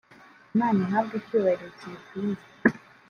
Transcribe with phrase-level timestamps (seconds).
[0.53, 2.41] Imana ihabwe icyubahiro kiyikwiye